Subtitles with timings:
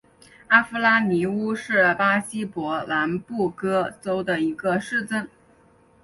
[0.47, 5.29] 阿夫拉尼乌是巴西伯南布哥州的一个市镇。